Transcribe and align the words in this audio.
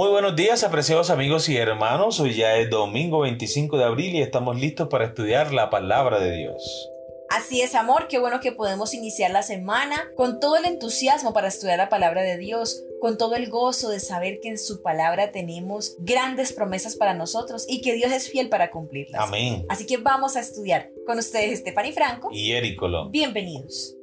Muy 0.00 0.08
buenos 0.08 0.34
días, 0.34 0.64
apreciados 0.64 1.10
amigos 1.10 1.46
y 1.50 1.58
hermanos. 1.58 2.20
Hoy 2.20 2.32
ya 2.32 2.56
es 2.56 2.70
domingo 2.70 3.20
25 3.20 3.76
de 3.76 3.84
abril 3.84 4.14
y 4.14 4.22
estamos 4.22 4.58
listos 4.58 4.88
para 4.88 5.04
estudiar 5.04 5.52
la 5.52 5.68
palabra 5.68 6.18
de 6.18 6.38
Dios. 6.38 6.88
Así 7.28 7.60
es, 7.60 7.74
amor, 7.74 8.08
qué 8.08 8.18
bueno 8.18 8.40
que 8.40 8.50
podemos 8.50 8.94
iniciar 8.94 9.30
la 9.30 9.42
semana 9.42 10.10
con 10.16 10.40
todo 10.40 10.56
el 10.56 10.64
entusiasmo 10.64 11.34
para 11.34 11.48
estudiar 11.48 11.76
la 11.76 11.90
palabra 11.90 12.22
de 12.22 12.38
Dios, 12.38 12.82
con 12.98 13.18
todo 13.18 13.36
el 13.36 13.50
gozo 13.50 13.90
de 13.90 14.00
saber 14.00 14.40
que 14.40 14.48
en 14.48 14.58
su 14.58 14.80
palabra 14.80 15.32
tenemos 15.32 15.96
grandes 15.98 16.54
promesas 16.54 16.96
para 16.96 17.12
nosotros 17.12 17.66
y 17.68 17.82
que 17.82 17.92
Dios 17.92 18.10
es 18.10 18.30
fiel 18.30 18.48
para 18.48 18.70
cumplirlas. 18.70 19.20
Amén. 19.20 19.66
Así 19.68 19.84
que 19.84 19.98
vamos 19.98 20.34
a 20.34 20.40
estudiar 20.40 20.88
con 21.06 21.18
ustedes 21.18 21.58
Stephanie 21.58 21.92
Franco 21.92 22.30
y 22.32 22.52
Ericolo. 22.52 23.10
Bienvenidos. 23.10 23.99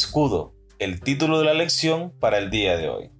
Escudo, 0.00 0.54
el 0.78 1.00
título 1.00 1.38
de 1.38 1.44
la 1.44 1.52
lección 1.52 2.10
para 2.20 2.38
el 2.38 2.48
día 2.48 2.78
de 2.78 2.88
hoy. 2.88 3.10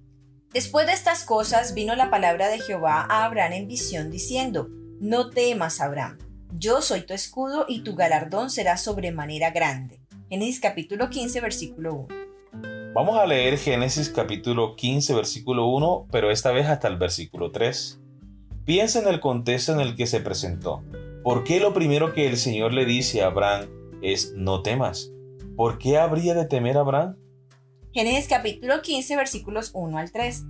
Después 0.51 0.87
de 0.87 0.93
estas 0.93 1.23
cosas 1.23 1.75
vino 1.75 1.95
la 1.95 2.09
palabra 2.09 2.49
de 2.49 2.59
Jehová 2.59 3.05
a 3.07 3.25
Abraham 3.25 3.53
en 3.53 3.67
visión 3.67 4.09
diciendo, 4.09 4.67
No 4.99 5.29
temas, 5.29 5.79
Abraham, 5.79 6.17
yo 6.57 6.81
soy 6.81 7.01
tu 7.01 7.13
escudo 7.13 7.65
y 7.67 7.83
tu 7.83 7.95
galardón 7.95 8.49
será 8.49 8.77
sobremanera 8.77 9.51
grande. 9.51 9.99
Génesis 10.27 10.59
capítulo 10.59 11.09
15, 11.09 11.39
versículo 11.39 11.93
1. 11.93 12.07
Vamos 12.95 13.17
a 13.19 13.27
leer 13.27 13.59
Génesis 13.59 14.09
capítulo 14.09 14.75
15, 14.75 15.13
versículo 15.13 15.67
1, 15.67 16.07
pero 16.11 16.31
esta 16.31 16.51
vez 16.51 16.65
hasta 16.65 16.87
el 16.87 16.97
versículo 16.97 17.51
3. 17.51 18.01
Piensa 18.65 18.99
en 18.99 19.07
el 19.07 19.19
contexto 19.19 19.71
en 19.73 19.81
el 19.81 19.95
que 19.95 20.07
se 20.07 20.19
presentó. 20.19 20.83
¿Por 21.23 21.43
qué 21.43 21.59
lo 21.59 21.75
primero 21.75 22.13
que 22.13 22.27
el 22.27 22.37
Señor 22.37 22.73
le 22.73 22.85
dice 22.85 23.21
a 23.21 23.27
Abraham 23.27 23.69
es 24.01 24.33
no 24.35 24.63
temas? 24.63 25.11
¿Por 25.55 25.77
qué 25.77 25.97
habría 25.97 26.33
de 26.33 26.45
temer 26.45 26.77
Abraham? 26.77 27.17
Génesis 27.93 28.29
capítulo 28.29 28.81
15 28.81 29.17
versículos 29.17 29.71
1 29.73 29.97
al 29.97 30.11
3. 30.11 30.43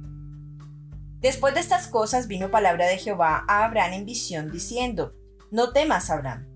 Después 1.20 1.56
de 1.56 1.60
estas 1.60 1.88
cosas 1.88 2.28
vino 2.28 2.52
palabra 2.52 2.86
de 2.86 2.98
Jehová 2.98 3.44
a 3.48 3.66
Abraham 3.66 3.94
en 3.94 4.06
visión 4.06 4.52
diciendo, 4.52 5.14
No 5.50 5.72
temas, 5.74 6.10
Abraham, 6.12 6.48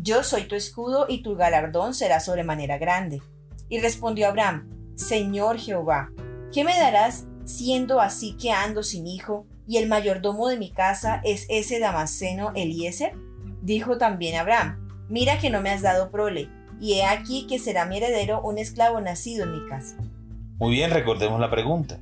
yo 0.00 0.22
soy 0.22 0.44
tu 0.44 0.54
escudo 0.54 1.06
y 1.08 1.22
tu 1.22 1.36
galardón 1.36 1.92
será 1.92 2.20
sobremanera 2.20 2.78
grande. 2.78 3.22
Y 3.68 3.80
respondió 3.80 4.28
Abraham, 4.28 4.94
Señor 4.96 5.58
Jehová, 5.58 6.10
¿qué 6.52 6.64
me 6.64 6.76
darás 6.78 7.26
siendo 7.44 8.00
así 8.00 8.36
que 8.36 8.50
ando 8.50 8.82
sin 8.82 9.06
hijo 9.06 9.46
y 9.66 9.76
el 9.76 9.88
mayordomo 9.88 10.48
de 10.48 10.56
mi 10.56 10.72
casa 10.72 11.20
es 11.22 11.46
ese 11.50 11.78
Damasceno 11.78 12.52
Eliezer? 12.54 13.12
Dijo 13.60 13.98
también 13.98 14.36
Abraham, 14.36 14.88
Mira 15.10 15.38
que 15.38 15.50
no 15.50 15.60
me 15.60 15.70
has 15.70 15.82
dado 15.82 16.10
prole 16.10 16.48
y 16.80 16.94
he 16.94 17.04
aquí 17.04 17.46
que 17.46 17.58
será 17.58 17.86
mi 17.86 17.98
heredero 17.98 18.40
un 18.42 18.58
esclavo 18.58 19.00
nacido 19.00 19.44
en 19.44 19.52
mi 19.52 19.68
casa. 19.68 19.96
Muy 20.58 20.72
bien, 20.72 20.90
recordemos 20.90 21.40
la 21.40 21.50
pregunta. 21.50 22.00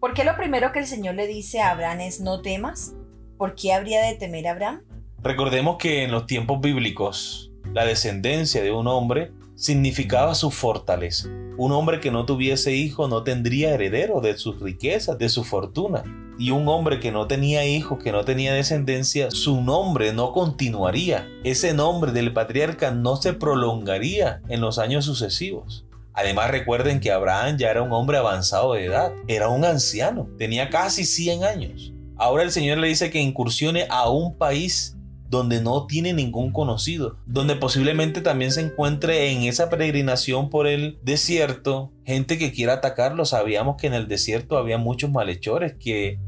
¿Por 0.00 0.14
qué 0.14 0.24
lo 0.24 0.36
primero 0.36 0.72
que 0.72 0.80
el 0.80 0.86
Señor 0.86 1.14
le 1.14 1.26
dice 1.26 1.60
a 1.60 1.70
Abraham 1.70 2.00
es 2.00 2.20
no 2.20 2.42
temas? 2.42 2.94
¿Por 3.38 3.54
qué 3.54 3.72
habría 3.72 4.02
de 4.02 4.14
temer 4.14 4.48
a 4.48 4.52
Abraham? 4.52 4.82
Recordemos 5.22 5.76
que 5.78 6.02
en 6.02 6.10
los 6.10 6.26
tiempos 6.26 6.60
bíblicos 6.60 7.52
la 7.72 7.84
descendencia 7.84 8.62
de 8.62 8.72
un 8.72 8.88
hombre 8.88 9.32
significaba 9.54 10.34
su 10.34 10.50
fortaleza. 10.50 11.28
Un 11.56 11.70
hombre 11.70 12.00
que 12.00 12.10
no 12.10 12.26
tuviese 12.26 12.74
hijo 12.74 13.06
no 13.06 13.22
tendría 13.22 13.74
heredero 13.74 14.20
de 14.20 14.36
sus 14.36 14.60
riquezas, 14.60 15.18
de 15.18 15.28
su 15.28 15.44
fortuna. 15.44 16.02
Y 16.38 16.50
un 16.50 16.66
hombre 16.68 16.98
que 16.98 17.12
no 17.12 17.26
tenía 17.26 17.64
hijos, 17.64 18.02
que 18.02 18.12
no 18.12 18.24
tenía 18.24 18.54
descendencia, 18.54 19.30
su 19.30 19.60
nombre 19.60 20.12
no 20.12 20.32
continuaría. 20.32 21.28
Ese 21.44 21.74
nombre 21.74 22.12
del 22.12 22.32
patriarca 22.32 22.90
no 22.90 23.16
se 23.16 23.32
prolongaría 23.32 24.42
en 24.48 24.60
los 24.60 24.78
años 24.78 25.04
sucesivos. 25.04 25.84
Además 26.14 26.50
recuerden 26.50 27.00
que 27.00 27.10
Abraham 27.10 27.56
ya 27.58 27.70
era 27.70 27.82
un 27.82 27.92
hombre 27.92 28.18
avanzado 28.18 28.74
de 28.74 28.84
edad, 28.84 29.12
era 29.28 29.48
un 29.48 29.64
anciano, 29.64 30.28
tenía 30.38 30.68
casi 30.68 31.04
100 31.04 31.44
años. 31.44 31.92
Ahora 32.16 32.42
el 32.42 32.50
Señor 32.50 32.78
le 32.78 32.88
dice 32.88 33.10
que 33.10 33.20
incursione 33.20 33.86
a 33.88 34.10
un 34.10 34.36
país 34.36 34.96
donde 35.32 35.62
no 35.62 35.86
tiene 35.86 36.12
ningún 36.12 36.52
conocido, 36.52 37.16
donde 37.24 37.56
posiblemente 37.56 38.20
también 38.20 38.52
se 38.52 38.60
encuentre 38.60 39.32
en 39.32 39.44
esa 39.44 39.70
peregrinación 39.70 40.50
por 40.50 40.66
el 40.66 40.98
desierto 41.02 41.90
gente 42.04 42.36
que 42.36 42.52
quiera 42.52 42.74
atacarlo. 42.74 43.24
Sabíamos 43.24 43.76
que 43.80 43.86
en 43.86 43.94
el 43.94 44.08
desierto 44.08 44.58
había 44.58 44.76
muchos 44.76 45.10
malhechores 45.10 45.74
que, 45.80 46.18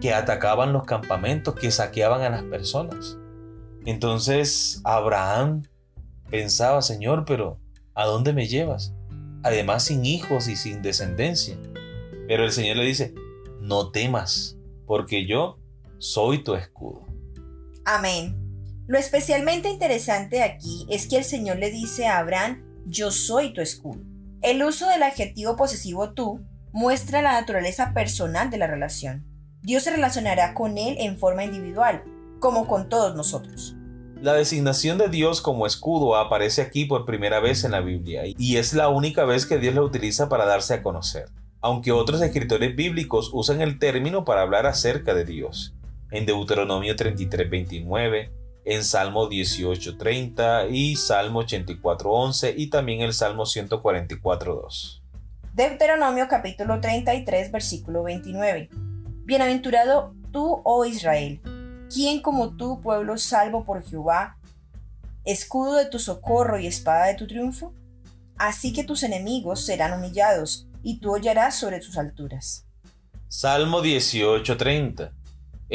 que 0.00 0.12
atacaban 0.12 0.72
los 0.72 0.82
campamentos, 0.82 1.54
que 1.54 1.70
saqueaban 1.70 2.22
a 2.22 2.28
las 2.28 2.42
personas. 2.42 3.18
Entonces 3.86 4.80
Abraham 4.82 5.62
pensaba, 6.28 6.82
Señor, 6.82 7.26
pero 7.26 7.60
¿a 7.94 8.04
dónde 8.04 8.32
me 8.32 8.48
llevas? 8.48 8.92
Además 9.44 9.84
sin 9.84 10.04
hijos 10.04 10.48
y 10.48 10.56
sin 10.56 10.82
descendencia. 10.82 11.56
Pero 12.26 12.42
el 12.42 12.50
Señor 12.50 12.78
le 12.78 12.84
dice, 12.84 13.14
no 13.60 13.92
temas, 13.92 14.58
porque 14.86 15.24
yo 15.24 15.60
soy 15.98 16.42
tu 16.42 16.56
escudo. 16.56 17.13
Amén. 17.86 18.40
Lo 18.86 18.98
especialmente 18.98 19.68
interesante 19.68 20.42
aquí 20.42 20.86
es 20.88 21.06
que 21.06 21.18
el 21.18 21.24
Señor 21.24 21.58
le 21.58 21.70
dice 21.70 22.06
a 22.06 22.18
Abraham, 22.18 22.62
yo 22.86 23.10
soy 23.10 23.52
tu 23.52 23.60
escudo. 23.60 24.00
El 24.40 24.62
uso 24.62 24.88
del 24.88 25.02
adjetivo 25.02 25.56
posesivo 25.56 26.14
tú 26.14 26.40
muestra 26.72 27.20
la 27.20 27.32
naturaleza 27.32 27.92
personal 27.92 28.48
de 28.48 28.56
la 28.56 28.66
relación. 28.66 29.26
Dios 29.60 29.82
se 29.82 29.90
relacionará 29.90 30.54
con 30.54 30.78
él 30.78 30.96
en 30.98 31.18
forma 31.18 31.44
individual, 31.44 32.02
como 32.40 32.66
con 32.66 32.88
todos 32.88 33.14
nosotros. 33.14 33.76
La 34.20 34.32
designación 34.32 34.96
de 34.96 35.08
Dios 35.08 35.42
como 35.42 35.66
escudo 35.66 36.16
aparece 36.16 36.62
aquí 36.62 36.86
por 36.86 37.04
primera 37.04 37.40
vez 37.40 37.64
en 37.64 37.72
la 37.72 37.80
Biblia 37.80 38.22
y 38.26 38.56
es 38.56 38.72
la 38.72 38.88
única 38.88 39.26
vez 39.26 39.44
que 39.44 39.58
Dios 39.58 39.74
la 39.74 39.82
utiliza 39.82 40.30
para 40.30 40.46
darse 40.46 40.72
a 40.72 40.82
conocer, 40.82 41.26
aunque 41.60 41.92
otros 41.92 42.22
escritores 42.22 42.74
bíblicos 42.74 43.28
usan 43.34 43.60
el 43.60 43.78
término 43.78 44.24
para 44.24 44.40
hablar 44.40 44.64
acerca 44.64 45.12
de 45.12 45.26
Dios 45.26 45.74
en 46.14 46.26
Deuteronomio 46.26 46.94
33:29, 46.94 48.30
en 48.64 48.84
Salmo 48.84 49.28
18:30 49.28 50.68
y 50.70 50.94
Salmo 50.94 51.40
84:11 51.40 52.54
y 52.56 52.70
también 52.70 53.00
el 53.00 53.12
Salmo 53.12 53.46
144:2. 53.46 55.02
Deuteronomio 55.54 56.28
capítulo 56.28 56.80
33 56.80 57.50
versículo 57.50 58.04
29. 58.04 58.68
Bienaventurado 59.24 60.14
tú, 60.30 60.62
oh 60.64 60.84
Israel, 60.84 61.40
quien 61.92 62.22
como 62.22 62.56
tú, 62.56 62.80
pueblo 62.80 63.18
salvo 63.18 63.64
por 63.64 63.82
Jehová, 63.82 64.36
escudo 65.24 65.74
de 65.74 65.86
tu 65.86 65.98
socorro 65.98 66.60
y 66.60 66.68
espada 66.68 67.06
de 67.06 67.14
tu 67.14 67.26
triunfo? 67.26 67.74
Así 68.36 68.72
que 68.72 68.84
tus 68.84 69.02
enemigos 69.02 69.66
serán 69.66 69.98
humillados, 69.98 70.68
y 70.84 71.00
tú 71.00 71.12
hollarás 71.12 71.56
sobre 71.56 71.82
sus 71.82 71.98
alturas. 71.98 72.66
Salmo 73.26 73.82
18:30 73.82 75.10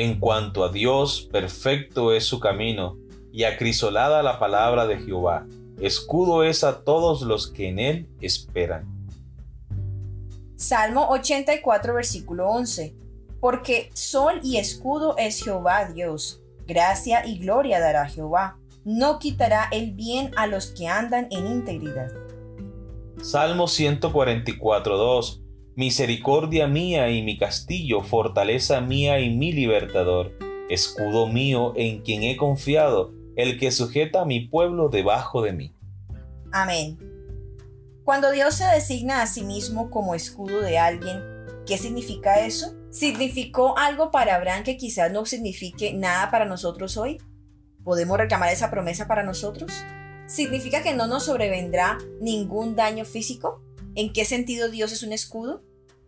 en 0.01 0.17
cuanto 0.17 0.63
a 0.63 0.71
Dios, 0.71 1.27
perfecto 1.29 2.13
es 2.13 2.23
su 2.23 2.39
camino, 2.39 2.97
y 3.33 3.43
acrisolada 3.43 4.23
la 4.23 4.39
palabra 4.39 4.87
de 4.87 4.97
Jehová. 4.97 5.45
Escudo 5.81 6.43
es 6.43 6.63
a 6.63 6.85
todos 6.85 7.21
los 7.21 7.47
que 7.51 7.67
en 7.67 7.79
él 7.79 8.09
esperan. 8.21 8.87
Salmo 10.55 11.09
84, 11.09 11.93
versículo 11.93 12.47
11. 12.47 12.95
Porque 13.41 13.89
sol 13.93 14.39
y 14.41 14.57
escudo 14.57 15.15
es 15.17 15.43
Jehová 15.43 15.91
Dios. 15.91 16.41
Gracia 16.65 17.25
y 17.25 17.37
gloria 17.39 17.81
dará 17.81 18.07
Jehová. 18.07 18.57
No 18.85 19.19
quitará 19.19 19.67
el 19.71 19.91
bien 19.91 20.31
a 20.37 20.47
los 20.47 20.67
que 20.67 20.87
andan 20.87 21.27
en 21.29 21.45
integridad. 21.45 22.09
Salmo 23.21 23.67
144, 23.67 24.97
2 24.97 25.41
misericordia 25.75 26.67
mía 26.67 27.09
y 27.09 27.21
mi 27.21 27.37
castillo, 27.37 28.01
fortaleza 28.01 28.81
mía 28.81 29.19
y 29.19 29.35
mi 29.35 29.51
libertador, 29.51 30.31
escudo 30.69 31.27
mío 31.27 31.73
en 31.75 32.01
quien 32.01 32.23
he 32.23 32.37
confiado, 32.37 33.13
el 33.35 33.59
que 33.59 33.71
sujeta 33.71 34.21
a 34.21 34.25
mi 34.25 34.41
pueblo 34.41 34.89
debajo 34.89 35.41
de 35.41 35.53
mí. 35.53 35.73
Amén. 36.51 36.97
Cuando 38.03 38.31
Dios 38.31 38.55
se 38.55 38.65
designa 38.65 39.21
a 39.21 39.27
sí 39.27 39.43
mismo 39.43 39.89
como 39.91 40.15
escudo 40.15 40.61
de 40.61 40.79
alguien, 40.79 41.21
¿qué 41.65 41.77
significa 41.77 42.43
eso? 42.45 42.73
¿Significó 42.89 43.77
algo 43.77 44.09
para 44.09 44.35
Abraham 44.35 44.63
que 44.63 44.77
quizás 44.77 45.11
no 45.11 45.25
signifique 45.25 45.93
nada 45.93 46.31
para 46.31 46.45
nosotros 46.45 46.97
hoy? 46.97 47.21
¿Podemos 47.83 48.17
reclamar 48.17 48.51
esa 48.51 48.71
promesa 48.71 49.07
para 49.07 49.23
nosotros? 49.23 49.71
¿Significa 50.25 50.81
que 50.81 50.95
no 50.95 51.07
nos 51.07 51.25
sobrevendrá 51.25 51.99
ningún 52.19 52.75
daño 52.75 53.05
físico? 53.05 53.61
¿En 53.95 54.13
qué 54.13 54.23
sentido 54.23 54.69
Dios 54.69 54.91
es 54.91 55.03
un 55.03 55.13
escudo? 55.13 55.63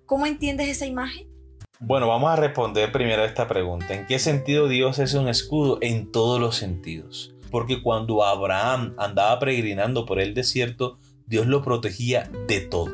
¿Cómo 0.05 0.25
entiendes 0.25 0.69
esa 0.69 0.85
imagen? 0.85 1.27
Bueno, 1.79 2.07
vamos 2.07 2.29
a 2.29 2.35
responder 2.35 2.91
primero 2.91 3.23
a 3.23 3.25
esta 3.25 3.47
pregunta. 3.47 3.95
¿En 3.95 4.05
qué 4.05 4.19
sentido 4.19 4.67
Dios 4.67 4.99
es 4.99 5.15
un 5.15 5.27
escudo? 5.27 5.79
En 5.81 6.11
todos 6.11 6.39
los 6.39 6.55
sentidos. 6.55 7.33
Porque 7.49 7.81
cuando 7.81 8.23
Abraham 8.23 8.93
andaba 8.97 9.39
peregrinando 9.39 10.05
por 10.05 10.19
el 10.19 10.33
desierto, 10.33 10.99
Dios 11.25 11.47
lo 11.47 11.63
protegía 11.63 12.29
de 12.47 12.61
todo. 12.61 12.91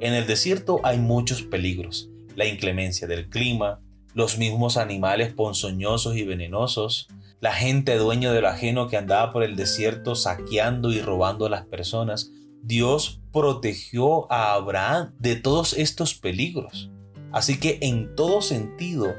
En 0.00 0.12
el 0.12 0.26
desierto 0.26 0.80
hay 0.84 0.98
muchos 0.98 1.42
peligros. 1.42 2.10
La 2.34 2.44
inclemencia 2.44 3.08
del 3.08 3.30
clima, 3.30 3.80
los 4.12 4.36
mismos 4.36 4.76
animales 4.76 5.32
ponzoñosos 5.32 6.16
y 6.16 6.24
venenosos, 6.24 7.08
la 7.40 7.52
gente 7.52 7.96
dueño 7.96 8.32
de 8.32 8.42
lo 8.42 8.48
ajeno 8.48 8.88
que 8.88 8.98
andaba 8.98 9.32
por 9.32 9.42
el 9.42 9.56
desierto 9.56 10.14
saqueando 10.14 10.92
y 10.92 11.00
robando 11.00 11.46
a 11.46 11.50
las 11.50 11.66
personas, 11.66 12.30
Dios 12.62 13.20
protegió 13.32 14.30
a 14.32 14.54
Abraham 14.54 15.12
de 15.18 15.36
todos 15.36 15.72
estos 15.74 16.14
peligros. 16.14 16.90
Así 17.32 17.60
que 17.60 17.78
en 17.82 18.14
todo 18.14 18.40
sentido, 18.42 19.14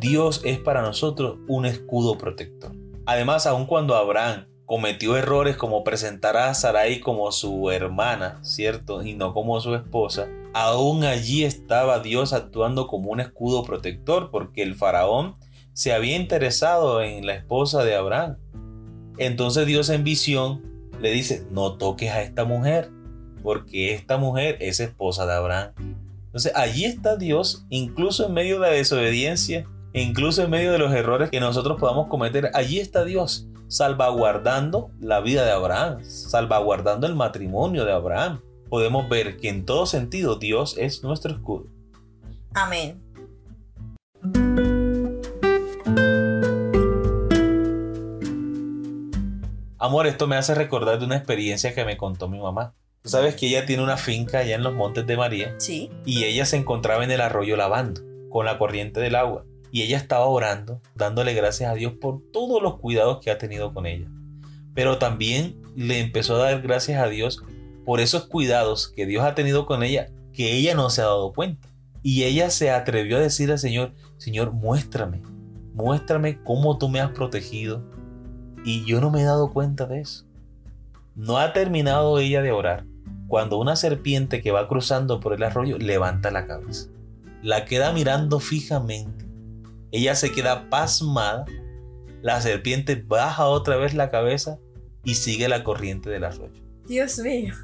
Dios 0.00 0.40
es 0.44 0.58
para 0.58 0.82
nosotros 0.82 1.38
un 1.48 1.64
escudo 1.64 2.18
protector. 2.18 2.72
Además, 3.06 3.46
aun 3.46 3.66
cuando 3.66 3.94
Abraham 3.94 4.46
cometió 4.66 5.16
errores 5.16 5.56
como 5.56 5.84
presentar 5.84 6.36
a 6.36 6.54
Sarai 6.54 7.00
como 7.00 7.30
su 7.30 7.70
hermana, 7.70 8.38
¿cierto? 8.42 9.02
Y 9.02 9.14
no 9.14 9.34
como 9.34 9.60
su 9.60 9.74
esposa, 9.74 10.28
aún 10.54 11.04
allí 11.04 11.44
estaba 11.44 12.00
Dios 12.00 12.32
actuando 12.32 12.86
como 12.86 13.10
un 13.10 13.20
escudo 13.20 13.64
protector 13.64 14.30
porque 14.30 14.62
el 14.62 14.74
faraón 14.74 15.36
se 15.72 15.92
había 15.92 16.16
interesado 16.16 17.02
en 17.02 17.26
la 17.26 17.34
esposa 17.34 17.84
de 17.84 17.94
Abraham. 17.94 18.38
Entonces 19.18 19.66
Dios 19.66 19.88
en 19.90 20.04
visión 20.04 20.71
le 21.02 21.10
dice, 21.10 21.46
no 21.50 21.76
toques 21.76 22.10
a 22.10 22.22
esta 22.22 22.44
mujer, 22.44 22.90
porque 23.42 23.92
esta 23.92 24.16
mujer 24.16 24.56
es 24.60 24.80
esposa 24.80 25.26
de 25.26 25.34
Abraham. 25.34 25.72
Entonces 26.26 26.52
allí 26.54 26.84
está 26.84 27.16
Dios, 27.16 27.66
incluso 27.68 28.26
en 28.26 28.32
medio 28.32 28.54
de 28.54 28.68
la 28.68 28.72
desobediencia, 28.72 29.66
incluso 29.92 30.44
en 30.44 30.50
medio 30.50 30.72
de 30.72 30.78
los 30.78 30.94
errores 30.94 31.28
que 31.28 31.40
nosotros 31.40 31.78
podamos 31.78 32.06
cometer, 32.06 32.50
allí 32.54 32.78
está 32.78 33.04
Dios 33.04 33.48
salvaguardando 33.66 34.90
la 35.00 35.20
vida 35.20 35.44
de 35.44 35.50
Abraham, 35.50 36.04
salvaguardando 36.04 37.06
el 37.06 37.14
matrimonio 37.14 37.84
de 37.84 37.92
Abraham. 37.92 38.40
Podemos 38.68 39.08
ver 39.08 39.38
que 39.38 39.48
en 39.48 39.64
todo 39.64 39.86
sentido 39.86 40.36
Dios 40.36 40.76
es 40.78 41.02
nuestro 41.02 41.32
escudo. 41.32 41.66
Amén. 42.54 43.01
Amor, 49.82 50.06
esto 50.06 50.28
me 50.28 50.36
hace 50.36 50.54
recordar 50.54 51.00
de 51.00 51.06
una 51.06 51.16
experiencia 51.16 51.74
que 51.74 51.84
me 51.84 51.96
contó 51.96 52.28
mi 52.28 52.38
mamá. 52.38 52.72
Tú 53.02 53.08
sabes 53.08 53.34
que 53.34 53.48
ella 53.48 53.66
tiene 53.66 53.82
una 53.82 53.96
finca 53.96 54.38
allá 54.38 54.54
en 54.54 54.62
los 54.62 54.74
Montes 54.74 55.08
de 55.08 55.16
María. 55.16 55.56
Sí. 55.58 55.90
Y 56.06 56.22
ella 56.22 56.44
se 56.44 56.56
encontraba 56.56 57.02
en 57.02 57.10
el 57.10 57.20
arroyo 57.20 57.56
lavando 57.56 58.00
con 58.30 58.46
la 58.46 58.58
corriente 58.58 59.00
del 59.00 59.16
agua. 59.16 59.44
Y 59.72 59.82
ella 59.82 59.96
estaba 59.96 60.26
orando, 60.26 60.80
dándole 60.94 61.34
gracias 61.34 61.68
a 61.68 61.74
Dios 61.74 61.94
por 62.00 62.22
todos 62.32 62.62
los 62.62 62.78
cuidados 62.78 63.18
que 63.24 63.32
ha 63.32 63.38
tenido 63.38 63.74
con 63.74 63.86
ella. 63.86 64.06
Pero 64.72 64.98
también 64.98 65.60
le 65.74 65.98
empezó 65.98 66.36
a 66.36 66.44
dar 66.44 66.62
gracias 66.62 67.02
a 67.02 67.08
Dios 67.08 67.42
por 67.84 67.98
esos 67.98 68.28
cuidados 68.28 68.86
que 68.94 69.04
Dios 69.04 69.24
ha 69.24 69.34
tenido 69.34 69.66
con 69.66 69.82
ella 69.82 70.10
que 70.32 70.52
ella 70.52 70.76
no 70.76 70.90
se 70.90 71.00
ha 71.00 71.06
dado 71.06 71.32
cuenta. 71.32 71.66
Y 72.04 72.22
ella 72.22 72.50
se 72.50 72.70
atrevió 72.70 73.16
a 73.16 73.20
decir 73.20 73.50
al 73.50 73.58
Señor, 73.58 73.94
Señor, 74.16 74.52
muéstrame, 74.52 75.22
muéstrame 75.74 76.40
cómo 76.44 76.78
tú 76.78 76.88
me 76.88 77.00
has 77.00 77.10
protegido, 77.10 77.82
y 78.64 78.84
yo 78.84 79.00
no 79.00 79.10
me 79.10 79.22
he 79.22 79.24
dado 79.24 79.52
cuenta 79.52 79.86
de 79.86 80.00
eso. 80.00 80.24
No 81.14 81.38
ha 81.38 81.52
terminado 81.52 82.18
ella 82.18 82.42
de 82.42 82.52
orar 82.52 82.84
cuando 83.28 83.58
una 83.58 83.76
serpiente 83.76 84.42
que 84.42 84.50
va 84.50 84.68
cruzando 84.68 85.20
por 85.20 85.32
el 85.32 85.42
arroyo 85.42 85.78
levanta 85.78 86.30
la 86.30 86.46
cabeza. 86.46 86.88
La 87.42 87.64
queda 87.64 87.92
mirando 87.92 88.40
fijamente. 88.40 89.26
Ella 89.90 90.14
se 90.14 90.32
queda 90.32 90.68
pasmada. 90.70 91.44
La 92.22 92.40
serpiente 92.40 92.94
baja 92.96 93.46
otra 93.46 93.76
vez 93.76 93.94
la 93.94 94.10
cabeza 94.10 94.58
y 95.04 95.14
sigue 95.14 95.48
la 95.48 95.64
corriente 95.64 96.08
del 96.10 96.24
arroyo. 96.24 96.62
Dios 96.86 97.18
mío. 97.18 97.54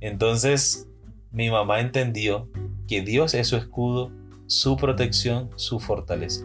Entonces 0.00 0.88
mi 1.30 1.50
mamá 1.50 1.80
entendió 1.80 2.48
que 2.88 3.02
Dios 3.02 3.34
es 3.34 3.48
su 3.48 3.56
escudo, 3.56 4.10
su 4.46 4.76
protección, 4.76 5.50
su 5.56 5.78
fortaleza. 5.78 6.44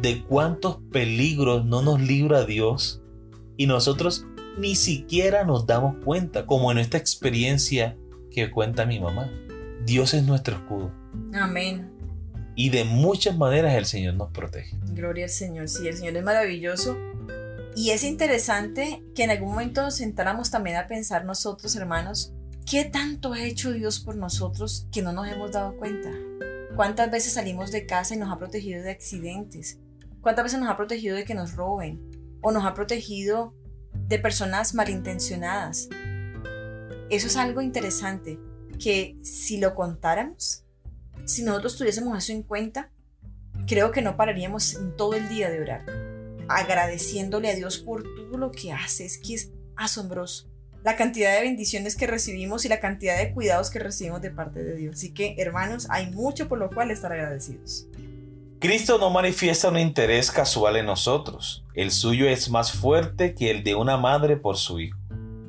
De 0.00 0.24
cuántos 0.24 0.78
peligros 0.90 1.64
no 1.64 1.82
nos 1.82 2.00
libra 2.00 2.44
Dios 2.44 3.02
y 3.56 3.66
nosotros 3.66 4.26
ni 4.58 4.74
siquiera 4.74 5.44
nos 5.44 5.66
damos 5.66 5.96
cuenta, 6.04 6.46
como 6.46 6.72
en 6.72 6.78
esta 6.78 6.96
experiencia 6.96 7.96
que 8.30 8.50
cuenta 8.50 8.86
mi 8.86 9.00
mamá. 9.00 9.30
Dios 9.84 10.14
es 10.14 10.22
nuestro 10.22 10.56
escudo. 10.56 10.92
Amén. 11.34 11.90
Y 12.54 12.70
de 12.70 12.84
muchas 12.84 13.36
maneras 13.36 13.74
el 13.74 13.86
Señor 13.86 14.14
nos 14.14 14.30
protege. 14.30 14.78
Gloria 14.92 15.24
al 15.24 15.30
Señor. 15.30 15.68
Sí, 15.68 15.86
el 15.88 15.96
Señor 15.96 16.16
es 16.16 16.24
maravilloso. 16.24 16.96
Y 17.76 17.90
es 17.90 18.04
interesante 18.04 19.02
que 19.14 19.24
en 19.24 19.30
algún 19.30 19.50
momento 19.50 19.82
nos 19.82 19.96
sentáramos 19.96 20.50
también 20.50 20.76
a 20.76 20.86
pensar 20.86 21.24
nosotros, 21.24 21.76
hermanos, 21.76 22.32
¿qué 22.68 22.84
tanto 22.84 23.32
ha 23.32 23.42
hecho 23.44 23.72
Dios 23.72 24.00
por 24.00 24.16
nosotros 24.16 24.86
que 24.92 25.02
no 25.02 25.12
nos 25.12 25.28
hemos 25.28 25.52
dado 25.52 25.76
cuenta? 25.76 26.10
¿Cuántas 26.74 27.10
veces 27.10 27.34
salimos 27.34 27.70
de 27.70 27.86
casa 27.86 28.14
y 28.14 28.18
nos 28.18 28.32
ha 28.32 28.38
protegido 28.38 28.82
de 28.82 28.90
accidentes? 28.90 29.78
¿Cuántas 30.20 30.44
veces 30.44 30.60
nos 30.60 30.68
ha 30.68 30.76
protegido 30.76 31.16
de 31.16 31.24
que 31.24 31.34
nos 31.34 31.54
roben? 31.54 32.10
o 32.42 32.52
nos 32.52 32.64
ha 32.64 32.74
protegido 32.74 33.54
de 33.92 34.18
personas 34.18 34.74
malintencionadas. 34.74 35.88
Eso 37.10 37.26
es 37.26 37.36
algo 37.36 37.60
interesante, 37.60 38.38
que 38.78 39.16
si 39.22 39.58
lo 39.58 39.74
contáramos, 39.74 40.64
si 41.24 41.42
nosotros 41.42 41.76
tuviésemos 41.76 42.16
eso 42.16 42.32
en 42.32 42.42
cuenta, 42.42 42.90
creo 43.66 43.90
que 43.90 44.02
no 44.02 44.16
pararíamos 44.16 44.78
todo 44.96 45.14
el 45.14 45.28
día 45.28 45.50
de 45.50 45.60
orar, 45.60 45.84
agradeciéndole 46.48 47.50
a 47.50 47.54
Dios 47.54 47.78
por 47.78 48.02
todo 48.02 48.38
lo 48.38 48.50
que 48.50 48.72
hace, 48.72 49.04
es 49.04 49.18
que 49.18 49.34
es 49.34 49.50
asombroso 49.76 50.48
la 50.82 50.96
cantidad 50.96 51.34
de 51.34 51.42
bendiciones 51.42 51.94
que 51.94 52.06
recibimos 52.06 52.64
y 52.64 52.68
la 52.70 52.80
cantidad 52.80 53.18
de 53.18 53.34
cuidados 53.34 53.70
que 53.70 53.78
recibimos 53.78 54.22
de 54.22 54.30
parte 54.30 54.62
de 54.64 54.76
Dios. 54.76 54.94
Así 54.96 55.12
que, 55.12 55.34
hermanos, 55.36 55.86
hay 55.90 56.10
mucho 56.10 56.48
por 56.48 56.58
lo 56.58 56.70
cual 56.70 56.90
estar 56.90 57.12
agradecidos. 57.12 57.86
Cristo 58.60 58.98
no 58.98 59.08
manifiesta 59.08 59.70
un 59.70 59.78
interés 59.78 60.30
casual 60.30 60.76
en 60.76 60.84
nosotros. 60.84 61.64
El 61.72 61.90
suyo 61.90 62.28
es 62.28 62.50
más 62.50 62.72
fuerte 62.72 63.34
que 63.34 63.50
el 63.50 63.64
de 63.64 63.74
una 63.74 63.96
madre 63.96 64.36
por 64.36 64.58
su 64.58 64.80
hijo. 64.80 64.98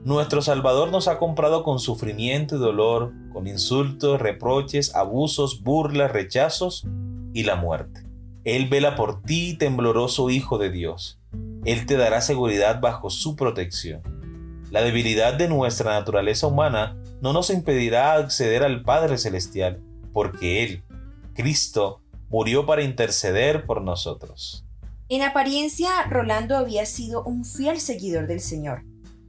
Nuestro 0.05 0.41
Salvador 0.41 0.91
nos 0.91 1.09
ha 1.09 1.17
comprado 1.17 1.61
con 1.63 1.79
sufrimiento 1.79 2.55
y 2.55 2.59
dolor, 2.59 3.11
con 3.33 3.47
insultos, 3.47 4.21
reproches, 4.21 4.95
abusos, 4.95 5.61
burlas, 5.61 6.13
rechazos 6.13 6.87
y 7.33 7.43
la 7.43 7.57
muerte. 7.57 8.07
Él 8.45 8.69
vela 8.69 8.95
por 8.95 9.21
ti, 9.23 9.57
tembloroso 9.57 10.29
Hijo 10.29 10.57
de 10.57 10.71
Dios. 10.71 11.19
Él 11.65 11.85
te 11.85 11.97
dará 11.97 12.21
seguridad 12.21 12.79
bajo 12.79 13.09
su 13.09 13.35
protección. 13.35 14.03
La 14.71 14.83
debilidad 14.83 15.33
de 15.33 15.49
nuestra 15.49 15.99
naturaleza 15.99 16.47
humana 16.47 16.95
no 17.19 17.33
nos 17.33 17.49
impedirá 17.49 18.13
acceder 18.13 18.63
al 18.63 18.83
Padre 18.83 19.17
Celestial, 19.17 19.81
porque 20.13 20.63
Él, 20.63 20.83
Cristo, 21.33 22.00
murió 22.31 22.65
para 22.65 22.81
interceder 22.81 23.65
por 23.65 23.81
nosotros. 23.81 24.65
En 25.09 25.21
apariencia, 25.21 25.89
Rolando 26.09 26.55
había 26.55 26.85
sido 26.85 27.23
un 27.25 27.43
fiel 27.43 27.81
seguidor 27.81 28.25
del 28.25 28.39
Señor. 28.39 28.83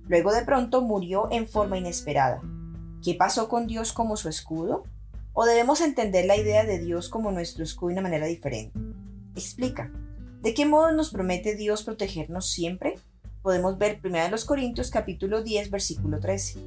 Luego 0.07 0.33
de 0.33 0.45
pronto 0.45 0.83
murió 0.83 1.27
en 1.33 1.49
forma 1.49 1.77
inesperada. 1.77 2.41
¿Qué 3.03 3.15
pasó 3.15 3.49
con 3.49 3.67
Dios 3.67 3.93
como 3.93 4.17
su 4.17 4.29
escudo? 4.29 4.85
¿O 5.33 5.45
debemos 5.45 5.81
entender 5.81 6.27
la 6.27 6.37
idea 6.37 6.65
de 6.65 6.79
Dios 6.79 7.09
como 7.09 7.33
nuestro 7.33 7.65
escudo 7.65 7.89
de 7.89 7.95
una 7.95 8.03
manera 8.03 8.27
diferente? 8.27 8.79
Explica. 9.35 9.91
¿De 10.41 10.55
qué 10.55 10.65
modo 10.65 10.93
nos 10.93 11.11
promete 11.11 11.57
Dios 11.57 11.83
protegernos 11.83 12.51
siempre? 12.51 12.95
Podemos 13.43 13.79
ver 13.79 13.99
1 14.05 14.17
Corintios 14.47 14.91
capítulo 14.91 15.43
10 15.43 15.71
versículo 15.73 16.21
13. 16.21 16.61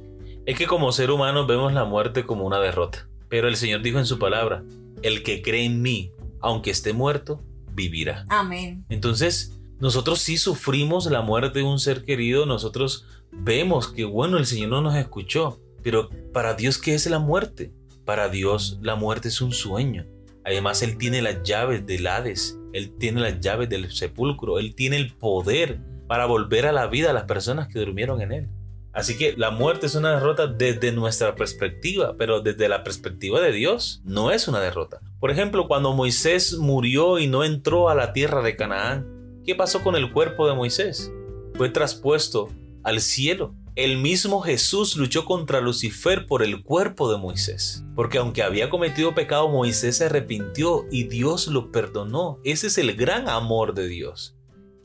Es 0.44 0.58
que 0.58 0.66
como 0.66 0.92
ser 0.92 1.10
humano 1.10 1.46
vemos 1.46 1.72
la 1.72 1.86
muerte 1.86 2.26
como 2.26 2.44
una 2.44 2.60
derrota, 2.60 3.08
pero 3.30 3.48
el 3.48 3.56
Señor 3.56 3.80
dijo 3.80 3.98
en 3.98 4.06
su 4.06 4.18
palabra, 4.18 4.62
el 5.02 5.22
que 5.22 5.40
cree 5.40 5.64
en 5.64 5.80
mí, 5.80 6.12
aunque 6.40 6.70
esté 6.70 6.92
muerto, 6.92 7.42
vivirá. 7.72 8.24
Amén. 8.28 8.84
Entonces, 8.88 9.58
nosotros 9.78 10.20
sí 10.20 10.38
sufrimos 10.38 11.06
la 11.06 11.22
muerte 11.22 11.58
de 11.58 11.64
un 11.64 11.78
ser 11.78 12.04
querido, 12.04 12.46
nosotros 12.46 13.06
vemos 13.30 13.88
que, 13.88 14.04
bueno, 14.04 14.38
el 14.38 14.46
Señor 14.46 14.70
no 14.70 14.80
nos 14.80 14.96
escuchó, 14.96 15.60
pero 15.82 16.08
para 16.32 16.54
Dios, 16.54 16.78
¿qué 16.78 16.94
es 16.94 17.06
la 17.06 17.18
muerte? 17.18 17.72
Para 18.04 18.28
Dios, 18.28 18.78
la 18.80 18.94
muerte 18.94 19.28
es 19.28 19.40
un 19.40 19.52
sueño. 19.52 20.06
Además, 20.44 20.82
Él 20.82 20.96
tiene 20.96 21.22
las 21.22 21.42
llaves 21.42 21.86
del 21.86 22.06
Hades, 22.06 22.58
Él 22.72 22.96
tiene 22.98 23.20
las 23.20 23.40
llaves 23.40 23.68
del 23.68 23.92
sepulcro, 23.92 24.58
Él 24.58 24.74
tiene 24.74 24.96
el 24.96 25.12
poder 25.14 25.80
para 26.06 26.26
volver 26.26 26.66
a 26.66 26.72
la 26.72 26.86
vida 26.86 27.10
a 27.10 27.12
las 27.12 27.24
personas 27.24 27.68
que 27.68 27.80
durmieron 27.80 28.20
en 28.20 28.32
Él. 28.32 28.48
Así 28.92 29.18
que 29.18 29.36
la 29.36 29.50
muerte 29.50 29.86
es 29.86 29.94
una 29.94 30.14
derrota 30.14 30.46
desde 30.46 30.90
nuestra 30.90 31.34
perspectiva, 31.34 32.16
pero 32.16 32.40
desde 32.40 32.68
la 32.68 32.82
perspectiva 32.82 33.42
de 33.42 33.52
Dios 33.52 34.00
no 34.04 34.30
es 34.30 34.48
una 34.48 34.60
derrota. 34.60 35.00
Por 35.18 35.30
ejemplo, 35.30 35.66
cuando 35.66 35.94
Moisés 35.94 36.58
murió 36.58 37.18
y 37.18 37.26
no 37.26 37.42
entró 37.44 37.88
a 37.88 37.94
la 37.94 38.12
tierra 38.12 38.42
de 38.42 38.54
Canaán, 38.54 39.40
¿qué 39.44 39.54
pasó 39.54 39.82
con 39.82 39.96
el 39.96 40.12
cuerpo 40.12 40.46
de 40.46 40.54
Moisés? 40.54 41.12
Fue 41.54 41.70
traspuesto 41.70 42.48
al 42.82 43.00
cielo. 43.00 43.54
El 43.74 43.98
mismo 43.98 44.40
Jesús 44.40 44.96
luchó 44.96 45.24
contra 45.24 45.60
Lucifer 45.60 46.26
por 46.26 46.42
el 46.42 46.62
cuerpo 46.62 47.10
de 47.10 47.18
Moisés, 47.18 47.84
porque 47.94 48.18
aunque 48.18 48.42
había 48.42 48.70
cometido 48.70 49.14
pecado, 49.14 49.48
Moisés 49.48 49.98
se 49.98 50.06
arrepintió 50.06 50.84
y 50.90 51.04
Dios 51.04 51.46
lo 51.48 51.70
perdonó. 51.70 52.38
Ese 52.44 52.68
es 52.68 52.78
el 52.78 52.94
gran 52.94 53.28
amor 53.28 53.74
de 53.74 53.88
Dios 53.88 54.36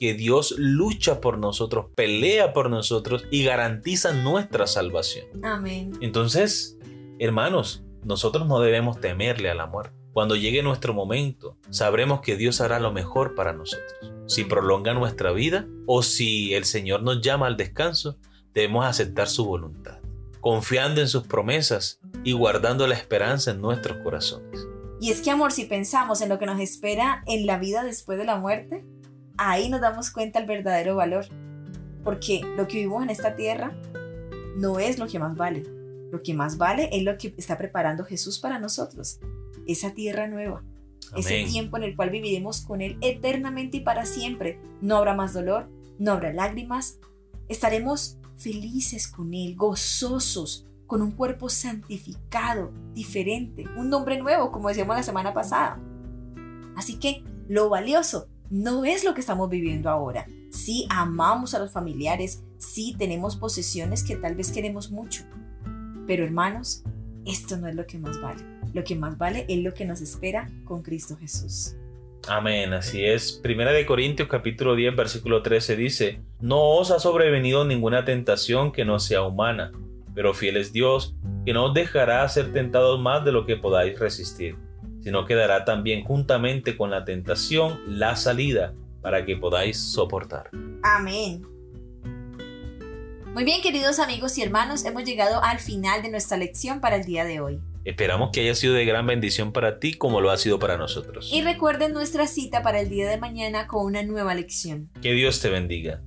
que 0.02 0.16
Dios 0.16 0.56
lucha 0.58 1.22
por 1.22 1.38
nosotros, 1.38 1.86
pelea 1.96 2.54
por 2.54 2.72
nosotros 2.72 3.24
y 3.30 3.44
garantiza 3.44 4.14
nuestra 4.14 4.66
salvación. 4.66 5.28
Amén. 5.44 5.94
Entonces, 6.02 6.76
hermanos, 7.20 7.84
nosotros 8.04 8.48
no 8.48 8.60
debemos 8.62 9.00
temerle 9.00 9.52
a 9.52 9.54
la 9.54 9.68
muerte. 9.68 10.00
Cuando 10.13 10.36
llegue 10.36 10.62
nuestro 10.62 10.94
momento, 10.94 11.56
sabremos 11.70 12.20
que 12.20 12.36
Dios 12.36 12.60
hará 12.60 12.82
lo 12.82 12.91
mejor 12.91 13.34
para 13.34 13.53
nosotros. 13.53 14.12
Si 14.27 14.44
prolonga 14.44 14.94
nuestra 14.94 15.32
vida 15.32 15.68
o 15.86 16.03
si 16.03 16.53
el 16.53 16.65
Señor 16.65 17.01
nos 17.01 17.22
llama 17.22 17.48
al 17.48 17.56
descanso, 17.56 18.18
debemos 18.53 18.86
aceptar 18.86 19.30
su 19.30 19.46
voluntad, 19.46 20.00
confiando 20.41 21.00
en 21.00 21.08
sus 21.08 21.25
promesas 21.27 22.01
y 22.25 22.34
guardando 22.34 22.88
la 22.88 22.96
esperanza 22.96 23.51
en 23.51 23.62
nuestros 23.62 24.03
corazones. 24.03 24.68
Y 25.00 25.12
es 25.12 25.22
que, 25.22 25.32
amor, 25.32 25.53
si 25.53 25.63
pensamos 25.63 26.22
en 26.22 26.27
lo 26.27 26.38
que 26.38 26.46
nos 26.46 26.60
espera 26.60 27.24
en 27.25 27.46
la 27.46 27.58
vida 27.58 27.84
después 27.84 28.18
de 28.18 28.25
la 28.25 28.36
muerte, 28.36 28.84
ahí 29.38 29.70
nos 29.70 29.80
damos 29.80 30.12
cuenta 30.12 30.39
el 30.39 30.46
verdadero 30.46 30.98
valor. 30.98 31.25
Porque 32.03 32.41
lo 32.58 32.68
que 32.68 32.77
vivimos 32.77 33.01
en 33.03 33.12
esta 33.12 33.36
tierra 33.36 33.75
no 34.58 34.77
es 34.77 35.00
lo 35.00 35.08
que 35.08 35.20
más 35.20 35.38
vale. 35.38 35.63
Lo 36.12 36.22
que 36.22 36.34
más 36.34 36.58
vale 36.58 36.89
es 36.91 37.03
lo 37.03 37.18
que 37.18 37.34
está 37.38 37.58
preparando 37.58 38.03
Jesús 38.03 38.39
para 38.39 38.60
nosotros. 38.60 39.20
Esa 39.68 39.94
tierra 39.94 40.27
nueva. 40.27 40.63
Ese 41.15 41.44
tiempo 41.46 41.77
en 41.77 41.84
el 41.84 41.96
cual 41.96 42.10
viviremos 42.10 42.62
con 42.62 42.82
Él 42.82 42.98
eternamente 43.01 43.77
y 43.77 43.82
para 43.82 44.06
siempre. 44.06 44.60
No 44.82 44.98
habrá 44.98 45.13
más 45.13 45.34
dolor, 45.34 45.70
no 46.00 46.13
habrá 46.13 46.32
lágrimas. 46.32 47.00
Estaremos 47.50 48.18
felices 48.38 49.08
con 49.08 49.34
Él, 49.34 49.56
gozosos, 49.56 50.68
con 50.88 51.01
un 51.01 51.12
cuerpo 51.12 51.50
santificado, 51.50 52.72
diferente, 52.94 53.65
un 53.77 53.89
nombre 53.89 54.20
nuevo, 54.20 54.51
como 54.51 54.70
decíamos 54.70 54.96
la 54.96 55.03
semana 55.03 55.34
pasada. 55.34 55.80
Así 56.75 56.98
que 56.98 57.24
lo 57.48 57.70
valioso 57.70 58.27
no 58.50 58.84
es 58.84 59.06
lo 59.06 59.13
que 59.13 59.22
estamos 59.22 59.50
viviendo 59.50 59.89
ahora. 59.89 60.27
Sí 60.51 60.86
amamos 60.89 61.53
a 61.53 61.60
los 61.60 61.72
familiares, 61.72 62.44
sí 62.58 62.94
tenemos 62.98 63.38
posesiones 63.38 64.03
que 64.03 64.18
tal 64.18 64.36
vez 64.36 64.51
queremos 64.51 64.91
mucho. 64.91 65.24
Pero 66.06 66.25
hermanos, 66.25 66.84
esto 67.25 67.58
no 67.58 67.68
es 67.68 67.75
lo 67.75 67.86
que 67.86 67.98
más 67.98 68.20
vale. 68.22 68.44
Lo 68.74 68.84
que 68.84 68.96
más 68.96 69.18
vale 69.18 69.46
es 69.48 69.60
lo 69.60 69.74
que 69.74 69.86
nos 69.86 70.01
espera 70.01 70.50
con 70.63 70.82
Cristo 70.82 71.18
Jesús. 71.18 71.75
Amén, 72.28 72.74
así 72.74 73.04
es. 73.04 73.34
Primera 73.34 73.72
de 73.72 73.86
Corintios 73.86 74.28
capítulo 74.28 74.75
10 74.75 74.96
versículo 74.96 75.42
13 75.42 75.75
dice, 75.75 76.22
No 76.40 76.62
os 76.62 76.92
ha 76.92 77.00
sobrevenido 77.00 77.66
ninguna 77.66 78.06
tentación 78.06 78.72
que 78.72 78.86
no 78.86 79.00
sea 79.00 79.24
humana, 79.24 79.72
pero 80.13 80.34
fiel 80.34 80.58
es 80.58 80.72
Dios, 80.72 81.16
que 81.46 81.54
no 81.54 81.66
os 81.66 81.74
dejará 81.74 82.28
ser 82.30 82.54
tentados 82.54 83.00
más 83.00 83.25
de 83.25 83.32
lo 83.32 83.46
que 83.46 83.58
podáis 83.58 83.98
resistir, 83.98 84.56
sino 85.01 85.25
que 85.25 85.36
dará 85.36 85.66
también 85.66 86.04
juntamente 86.04 86.78
con 86.78 86.92
la 86.92 87.06
tentación 87.06 87.80
la 87.88 88.16
salida 88.16 88.74
para 89.01 89.25
que 89.25 89.36
podáis 89.36 89.80
soportar. 89.80 90.50
Amén. 90.84 91.50
Muy 93.34 93.46
bien, 93.46 93.62
queridos 93.62 94.00
amigos 94.00 94.38
y 94.38 94.42
hermanos, 94.42 94.84
hemos 94.84 95.06
llegado 95.06 95.42
al 95.42 95.60
final 95.60 96.02
de 96.02 96.10
nuestra 96.10 96.36
lección 96.36 96.82
para 96.82 96.98
el 96.98 97.06
día 97.06 97.24
de 97.24 97.40
hoy. 97.40 97.62
Esperamos 97.86 98.32
que 98.34 98.42
haya 98.42 98.54
sido 98.56 98.74
de 98.74 98.84
gran 98.84 99.08
bendición 99.08 99.54
para 99.54 99.80
ti 99.80 99.94
como 99.94 100.20
lo 100.20 100.32
ha 100.32 100.38
sido 100.38 100.60
para 100.60 100.76
nosotros. 100.76 101.32
Y 101.32 101.42
recuerden 101.42 101.94
nuestra 101.94 102.28
cita 102.28 102.62
para 102.62 102.82
el 102.82 102.90
día 102.90 103.10
de 103.10 103.18
mañana 103.18 103.68
con 103.68 103.86
una 103.86 104.04
nueva 104.04 104.36
lección. 104.36 104.90
Que 105.02 105.14
Dios 105.14 105.40
te 105.40 105.50
bendiga. 105.50 106.02